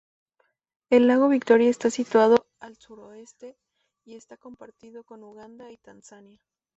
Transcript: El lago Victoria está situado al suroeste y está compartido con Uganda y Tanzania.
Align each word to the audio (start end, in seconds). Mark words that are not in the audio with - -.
El 0.89 1.05
lago 1.05 1.29
Victoria 1.29 1.69
está 1.69 1.91
situado 1.91 2.47
al 2.59 2.75
suroeste 2.75 3.55
y 4.03 4.15
está 4.15 4.35
compartido 4.35 5.03
con 5.03 5.23
Uganda 5.23 5.71
y 5.71 5.77
Tanzania. 5.77 6.41